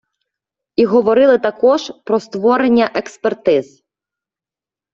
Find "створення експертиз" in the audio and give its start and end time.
2.19-3.83